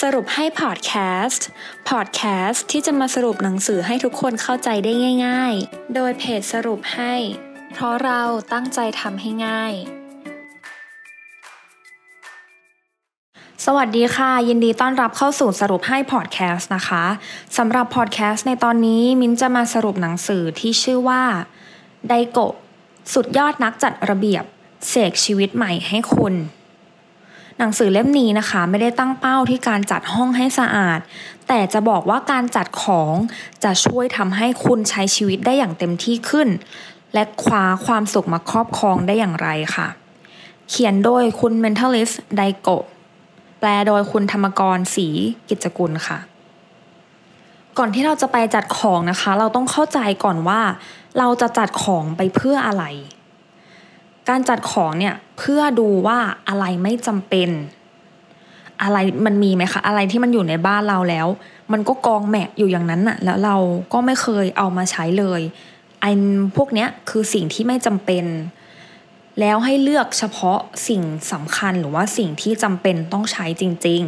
[0.00, 0.92] สรุปให้พอดแค
[1.24, 1.46] สต์
[1.88, 4.92] พอดแคสต์ที่จะมาสรุปหนังสือให้ทุกคนเข้าใจได้
[5.26, 7.14] ง่าย ๆ โดยเพจสรุปให้
[7.72, 8.22] เพราะเรา
[8.52, 9.72] ตั้งใจทำให้ง่าย
[13.64, 17.04] สวัสดีค่ะ ยินดีต้อนรับเข้าสู่สรุปให้พอดแคสต์นะคะ
[17.56, 21.22] สำหรับพอดแคสต์ในตอนนี้มิ้นจะมาสรุปหนังสือที่ชื่อว่า
[22.08, 22.54] ไดโกะ
[23.14, 24.44] สุดยอดนักจัดระเบียบ
[24.88, 26.34] เสกชีวิตใหม่ให้คุณ
[27.58, 30.98] หนังสือเล่มนี้นะคะ ไม่ได้ตั้งเป้าที่การจัดห้องให้สะอาด
[31.48, 33.14] แต่จะบอกว่าการจัดของ
[33.64, 36.48] จะช่วยทำให้คุณใช้ชีวิตได้อย่างเต็มที่ขึ้น
[37.14, 39.88] และคว้าความสุขมาครอบครองได้อย่างไรค่ะ
[40.68, 42.84] เขียนโดยคุณ mentalist ไดโกะ
[43.60, 45.08] แปลโดยคุณธรรมกรศรี
[45.48, 46.18] กิจกุลค่ะ
[47.78, 50.60] ก่อนที่เราจะไปจัดของนะคะ เราต้องเข้าใจก่อนว่า
[51.18, 52.84] เราจะจัดของไปเพื่ออะไร
[54.28, 57.50] การจัดของเนี่ยเพื่อดูว่าอะไรไม่จำเป็น
[58.82, 61.26] อะไรมันมีไหมคะอะไรที่มันอยู่ในบ้านเราแล้ว
[61.72, 63.56] มันก็กองแหมะอยู่อย่างนั้นน่ะ แล้วเรา
[63.92, 65.40] ก็ไม่เคยเอามาใช้เลย
[66.00, 66.10] ไอ้
[66.56, 68.24] พวกเนี้ยคือสิ่งที่ไม่จำเป็น
[69.40, 74.02] แล้วให้เลือกเฉพาะสิ่งสำคัญหรือว่าสิ่งที่จำเป็นต้องใช้จริง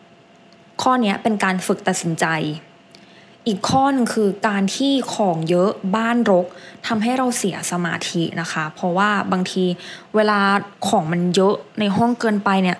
[0.00, 2.26] ๆ ข้อนี้เป็นการฝึกตัดสินใจ
[3.46, 6.46] อีกข้อหนึ่งคือการที่ของเยอะบ้านรก
[6.86, 9.64] ทำให้เราเสียสมาธินะคะ เพราะว่าบางที
[10.14, 10.40] เวลา
[10.88, 12.76] ของมันเยอะในห้องเกินไปเนี่ย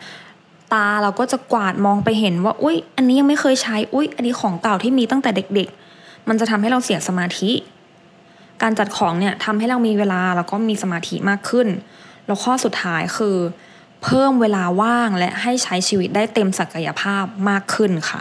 [0.73, 5.69] ตาเราก็จะกวาดมองไปเห็นว่าอุ๊ยอันนี้ยังไม่เคยใช้อุ๊ยอันนี้ของเก่าที่มีตั้งแต่เด็ก
[5.99, 7.51] ๆ มันจะทำให้เราเสียสมาธิ
[8.63, 11.69] การจัดของเนี่ยทำให้เรามีเวลาแล้วก็มีสมาธิมากขึ้น
[12.27, 13.37] แล้วข้อสุดท้ายคือ
[14.03, 18.21] เพิ่มเวลาว่างและให้ใช้ชีวิตได้เต็มศักยภาพมากขึ้นค่ะ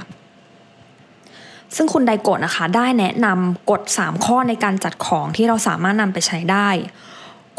[1.75, 6.69] ซึ่งคุณไดโกะนะคะ ได้แนะนำกฎ 3 ข้อในการจัดของที่เราสามารถนำไปใช้ได้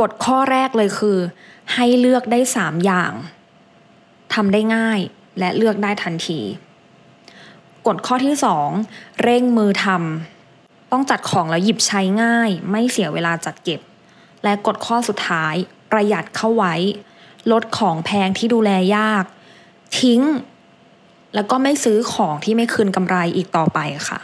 [0.00, 1.18] กฎข้อแรกเลยคือ
[1.74, 3.12] ให้เลือกได้ 3 อย่าง
[4.34, 4.98] ทำได้ง่าย
[5.38, 6.40] และเลือกได้ทันที
[7.86, 8.34] กฎข้อที่
[8.78, 13.80] 2 เร่งมือทำต้องจัดของแล้วหยิบใช้ง่าย ไม่เสียเวลาจัดเก็บ
[14.44, 15.54] และกฎข้อสุดท้าย
[15.90, 16.74] ประหยัดเข้าไว้
[17.52, 19.24] ลดของแพงที่ดูแลยาก
[20.00, 20.20] ทิ้ง
[21.34, 23.78] แล้วก็ไม่ซื้อของที่ไม่คืนกำไรอีกต่อไป
[24.08, 24.20] ค่ะ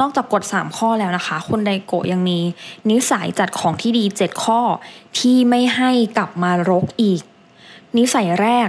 [0.00, 2.38] นอกจากกฎ 3 ข้อแล้วนะคะ คุณไดโกยังมี
[2.90, 4.60] นิสัยจัดของที่ดี 7 ข้อ
[5.18, 7.22] ที่ไม่ให้กลับมารกอีก
[7.98, 8.68] นิสัยแรก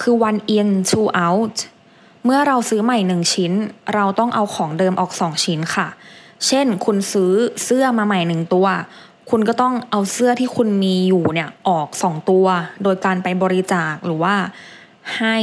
[0.00, 1.56] คือ one in two out
[2.24, 3.52] เมื่อเราซื้อใหม่หนึ่งชิ้น
[3.94, 5.88] เราต้องเอาของเดิมออกสองชิ้นค่ะ
[6.46, 7.32] เช่น คุณซื้อ
[7.64, 8.66] เสื้อมาใหม่หนึ่งตัว
[9.30, 12.46] คุณก็ต้องเอาเสื้อที่คุณมีอยู่เนี่ยออกสองตัว
[12.82, 14.34] โดยการไปบริจาคหรือว่า
[15.18, 15.38] ให้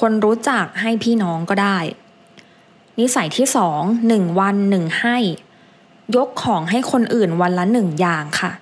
[0.00, 1.78] คนรู้จักให้พี่น้องก็ได้
[2.98, 5.16] นิสัยที่สองหนึ่งวันหนึ่งให้
[6.16, 8.52] ยกของให้คนอื่นวันละหนึ่งอย่างค่ะ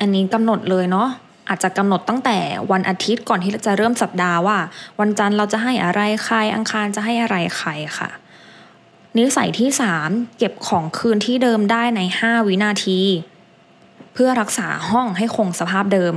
[0.00, 1.08] อันนี้กำหนดเลยเนาะ
[1.48, 2.38] อาจจะกำหนดตั้งแต่
[2.72, 4.58] วันอาทิตย์ก่อนที่จะเริ่มสัปดาห์ว่า
[5.00, 8.10] วันจันทร์เราจะให้อะไรใครอังคารจะให้อะไรใครค่ะ
[9.18, 9.70] นิสัยที่
[10.02, 13.00] 3 เก็บของคืนที่เดิมได้ใน 5 วินาที
[14.12, 16.14] เพื่อรักษาห้องให้คงสภาพเดิม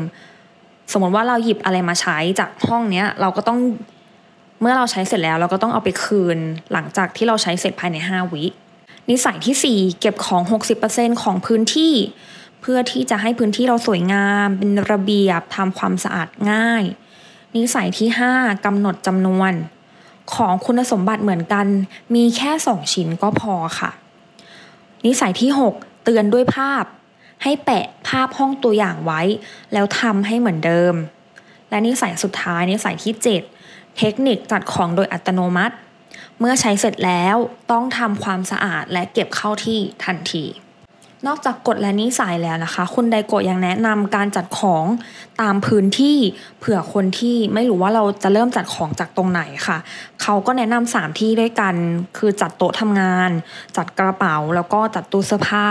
[0.92, 3.60] สมมติว่าเราหยิบอะไรมาใช้จากห้องเนี้ยเราก็ต้อง
[4.62, 6.38] เมื่อเราใช้เสร็จแล้ว เราก็ต้องเอาไปคืน
[6.74, 8.44] หลังจากที่เราใช้เสร็จภายใน 5 วิ
[9.10, 10.42] นิสัยที่ 4 เก็บของ
[10.84, 11.94] 60%ของพื้นที่
[12.62, 16.84] เพื่อที่จะให้พื้นที่เราสวยงาม เป็นระเบียบทำความสะอาดง่าย
[17.56, 19.52] นิสัยที่ 5กำหนดจำนวน
[20.34, 21.66] ของคุณสมบัติเหมือนกัน
[22.16, 23.92] มีแค่สองชิ้นก็พอค่ะ
[25.06, 26.84] นิสัยที่ 6 เตือนด้วยภาพ
[27.44, 29.22] ให้แปะภาพห้องตัวอย่างไว้
[29.74, 30.94] แล้วทำให้เหมือนเดิม
[31.70, 33.14] และนิสัยสุดท้ายนิสัยที่
[33.60, 35.76] 7 เทคนิคจัดของโดยอัตโนมัติ
[36.40, 37.36] เมื่อใช้เสร็จแล้ว
[37.72, 40.46] ต้องทำความสะอาดและเก็บเข้าที่ทันที
[41.28, 44.86] นอกจากกฎและนิสัยแล้วนะคะ คุณไดโกะยังแนะนำการจัดของ
[45.42, 46.18] ตามพื้นที่
[46.60, 49.78] เผื่อคนที่ไม่รู้ว่าเราจะเริ่มจัดของจากตรงไหนค่ะ
[50.22, 51.76] เขาก็แนะนำสามที่ด้วยกัน
[52.18, 53.30] คือจัดโต๊ะทำงาน
[53.78, 55.68] จัดกระเป๋าแล้วก็จัดตู้เสื้อผ้า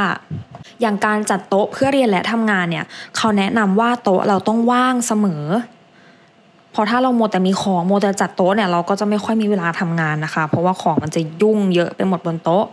[0.81, 2.85] อย่างการจัดโต๊ะเพื่อเรียนและทำงานเนี่ย
[3.17, 5.45] เขาแนะนำว่าโต๊ะเราต้องว่างเสมอ
[6.75, 12.65] พอถ้าเราโมแต่มีของโมแต่จัดโต๊ะเนี่ยเราก็จะไม่ค่อยมีเวลาทำงานนะคะ เพราะว่าของมันจะยุ่งเยอะไปหมดบนโต๊ะ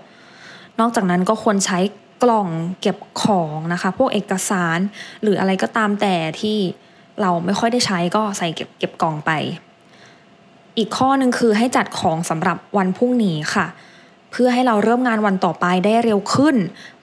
[0.80, 1.80] นอกจากนั้นก็ควรใช้
[2.24, 2.48] กล่อง
[2.82, 4.80] เก็บของนะคะ พวกเอกสาร
[5.22, 6.58] หรืออะไรก็ตามแต่ที่
[7.22, 9.32] เราไม่ค่อยได้ใช้ก็ใส่เก็บเก็บกล่องไป
[10.78, 13.66] อีกข้อหนึ่งคือให้จัดของสำหรับวันพรุ่งนี้ค่ะ
[14.36, 16.56] เพื่อให้เราเริ่มงานวันต่อไปได้เร็วขึ้น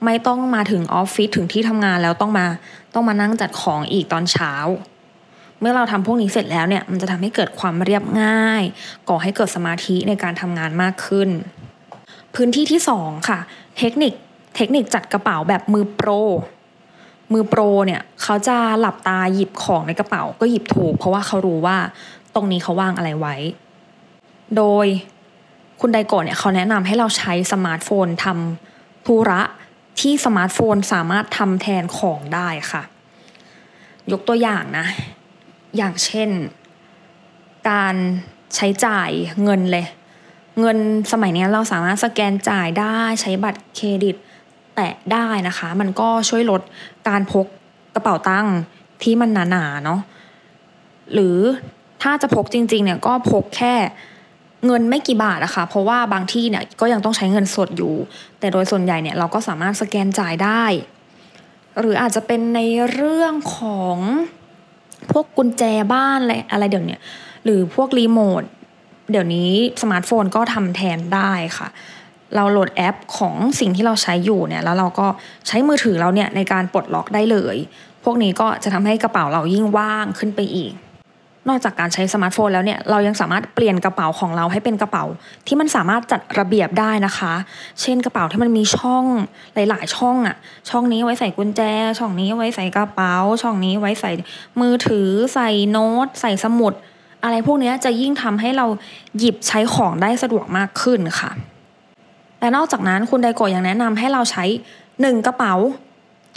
[0.05, 2.47] ไม่ต้องมาถึงออฟฟิศถึงที่ทำงานแล้วต้องมา
[2.93, 4.53] ต้องมานั่งจัดของอีกตอนเช้า
[5.59, 8.63] เมื่อเราทำพวกนี้เสร็จแล้วเนี่ยมันจะทำให้เกิดความเรียบง่าย
[9.09, 11.29] ก่อให้เกิดสมาธิในการทำงานมากขึ้น
[12.35, 13.39] พื้นที่ที่2ค่ะ
[13.77, 14.13] เทคนิค
[14.55, 16.09] เทคนิคจัดกระเป๋าแบบมือโปร
[17.33, 21.77] มือโปรเนี่ยเขาจะหลับตาหยิบของในกระเป๋าก็หยิบถูก เพราะว่าเขารู้ว่า
[22.35, 23.35] ตรงนี้เขาวางอะไรไว้
[24.57, 24.87] โดย
[25.81, 29.41] คุณไดโกะเนี่ยเขาแนะนำให้เราใช้สมาร์ทโฟนทำธุระ
[29.99, 32.83] ที่สมาร์ทโฟนสามารถทำแทนของได้ค่ะ
[34.11, 34.85] ยกตัวอย่างนะ
[35.77, 36.29] อย่างเช่น
[37.69, 37.95] การ
[38.55, 39.09] ใช้จ่าย
[39.43, 39.85] เงินเลย
[40.59, 40.77] เงิน
[41.11, 44.15] สมัยนี้เราสามารถสแกนจ่ายได้ใช้บัตรเครดิต
[44.75, 46.61] แตะได้นะคะ มันก็ช่วยลด
[47.07, 47.45] การพก
[47.95, 48.57] กระเป๋าตังค์
[49.03, 49.99] ที่มันหนาๆเนาะ
[51.13, 51.37] หรือ
[52.01, 53.75] ถ้าจะพกจริงๆเนี่ยก็พกแค่
[54.65, 57.93] เงินไม่กี่บาทนะคะเพราะว่าบางที่เนี่ยก็ยังต้องใช้เงินสดอยู่
[58.39, 60.63] แต่โดยส่วนใหญ่เนี่ยเราก็สามารถสแกนจ่ายได้
[61.79, 62.59] หรืออาจจะเป็นใน
[62.91, 63.97] เรื่องของ
[65.11, 65.63] พวกกุญแจ
[65.93, 66.97] บ้านอะไรอะไรเดี๋ยวนี้
[67.45, 68.43] หรือพวกรีโมท
[69.11, 71.67] เดี๋ยวนี้สมาร์ทโฟนก็ทำแทนได้ค่ะ
[72.35, 75.07] เราโหลดแอปของสิ่งที่เราใช้อยู่เนี่ยแล้วเราก็
[75.47, 77.57] ใช้มือถือเราเนี่ยในการปลดล็อกได้เลย
[78.03, 80.73] พวกนี้ก็จะทำให้กระเป๋าเรายิ่งว่างขึ้นไปอีก
[81.49, 85.03] นอกจากการใช้สมาร์ทโฟนแล้วเนี่ยเรายังสามารถเปลี่ยนกระเป๋าของเราให้เป็นกระเป๋า
[85.47, 87.33] ที่มันสามารถจัดระเบียบได้นะคะ
[87.81, 89.05] เช่นกระเป๋าที่มันมีช่อง
[89.55, 90.35] หลาย ๆ ช่องอะ
[90.69, 91.61] ช่องนี้ไว้ใส่กุญแจ
[91.99, 94.11] ช่องนี้ไว้ใส่กระเป๋า ช่องนี้ไว้ใส่
[94.61, 96.73] มือถือ ใส่โน้ต ใส่สมุด
[97.23, 98.65] อะไรพวกนี้จะยิ่งทำให้เรา
[99.17, 101.31] หยิบใช้ของได้สะดวกมากขึ้นค่ะ
[102.39, 104.43] และนอกจากนั้นคุณไดโกยังแนะนำให้เราใช้
[104.89, 105.53] 1 กระเป๋า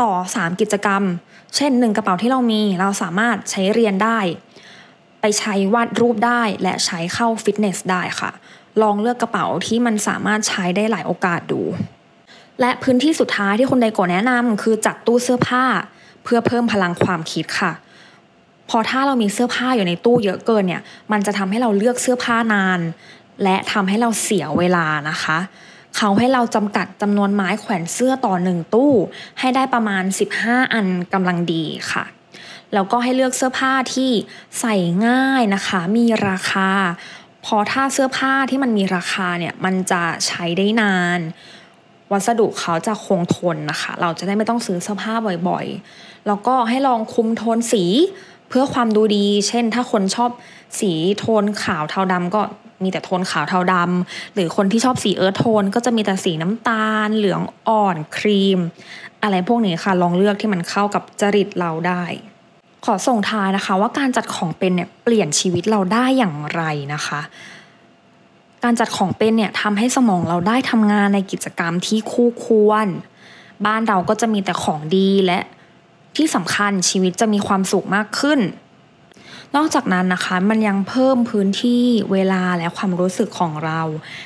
[0.03, 1.03] ต่อ 3 กิจกรรม
[1.57, 4.19] เช่น 1 กระเป๋าที่เรามีเราสามารถใช้เรียนได้
[5.27, 8.31] ไปใช้วาดรูปได้และใช้เข้าฟิตเนสได้ค่ะ
[8.83, 11.63] ลองเลือกกระเป๋าที่มันสามารถใช้ได้หลายโอกาสดู
[12.61, 15.65] และพื้นที่สุดท้ายที่คุณไดโกแนะนำคือจัดตู้เสื้อผ้า
[16.25, 17.73] เพื่อเพิ่มพลังความคิดค่ะ
[18.71, 20.83] พอถ้าเรามีเสื้อผ้าอยู่ในตู้เยอะเกินเนี่ย
[21.13, 22.81] มันจะทำให้เราเลือกเสื้อผ้านาน
[23.43, 25.39] และทำให้เราเสียเวลานะคะ
[25.97, 28.93] เขาให้เราจำกัดจำนวนไม้แขวนเสื้อต่อหนึ่งตู้
[29.41, 30.05] ให้ได้ประมาณ
[30.39, 32.05] 15 อันกำลังดีค่ะ
[32.75, 34.11] แล้วก็ให้เลือกเสื้อผ้าที่
[34.61, 34.75] ใส่
[35.07, 36.71] ง่ายนะคะ มีราคา
[37.47, 41.21] พอถ้าเสื้อผ้าที่มันมีราคาเนี่ยมันจะใช้ได้นาน
[42.13, 45.15] วัสดุเขาจะคงทนนะคะ เราจะได้ไม่ต้องซื้อเสื้อผ้า
[45.49, 47.85] บ่อยๆ แล้วก็ให้ลองคุมโทนสี
[48.49, 50.31] เพื่อความดูดี เช่น ถ้าคนชอบ
[50.81, 52.43] สีโทนขาวเทาดำก็
[52.83, 58.59] มีแต่โทนขาวเทาดำหรือคนที่ชอบสีเอิร์ธโทน ก็จะมีแต่สีน้ำตาล เหลืองอ่อนครีม
[59.23, 62.05] อะไรพวกนี้ค่ะลองเลือกที่มันเข้ากับจริตเราได้
[62.85, 66.63] ขอส่งท้ายนะคะ ว่าการจัดของเป็นเนี่ยเปลี่ยนชีวิตเราได้อย่างไร
[66.95, 67.21] นะคะ
[68.65, 72.87] การจัดของเป็นเนี่ยทำให้สมองเราได้ทำงานในกิจกรรมที่คู่ควร
[73.67, 75.41] บ้านเราก็จะมีแต่ของดีและ
[76.17, 78.41] ที่สำคัญชีวิตจะมีความสุขมากขึ้น
[79.57, 83.81] นอกจากนั้นนะคะมันยังเพิ่มพื้นที่เวลาและความรู้สึกของเรา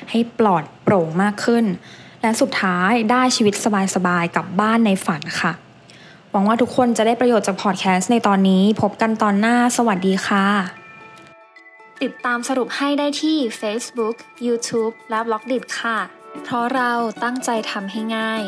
[0.09, 1.65] ให้ปลอดโปร่งมากขึ้น
[2.21, 3.53] และสุดท้ายได้ชีวิต
[3.95, 5.53] สบายๆกับบ้านในฝันค่ะ
[6.31, 10.45] หวังว่าทุกคนจะได้ประโยชน์จากพอดแคสต์ในตอนนี้ พบกันตอนหน้า สวัสดีค่ะ
[12.01, 14.15] ติดตามสรุปให้ได้ที่ Facebook,
[14.47, 15.97] YouTube และ b ล็อกดิค่ะ
[16.43, 16.91] เพราะเรา
[17.23, 18.43] ตั้งใจทำให้ง่าย